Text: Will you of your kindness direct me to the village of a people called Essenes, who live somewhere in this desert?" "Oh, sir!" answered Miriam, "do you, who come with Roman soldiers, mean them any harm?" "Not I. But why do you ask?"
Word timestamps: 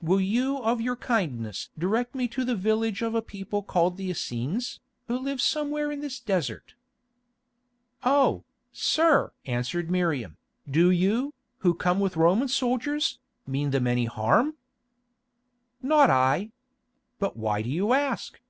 Will 0.00 0.18
you 0.18 0.62
of 0.62 0.80
your 0.80 0.96
kindness 0.96 1.68
direct 1.76 2.14
me 2.14 2.26
to 2.28 2.42
the 2.42 2.56
village 2.56 3.02
of 3.02 3.14
a 3.14 3.20
people 3.20 3.62
called 3.62 4.00
Essenes, 4.00 4.80
who 5.08 5.18
live 5.18 5.42
somewhere 5.42 5.92
in 5.92 6.00
this 6.00 6.18
desert?" 6.20 6.74
"Oh, 8.02 8.44
sir!" 8.72 9.34
answered 9.44 9.90
Miriam, 9.90 10.38
"do 10.66 10.90
you, 10.90 11.34
who 11.58 11.74
come 11.74 12.00
with 12.00 12.16
Roman 12.16 12.48
soldiers, 12.48 13.18
mean 13.46 13.72
them 13.72 13.86
any 13.86 14.06
harm?" 14.06 14.54
"Not 15.82 16.08
I. 16.08 16.52
But 17.18 17.36
why 17.36 17.60
do 17.60 17.68
you 17.68 17.92
ask?" 17.92 18.40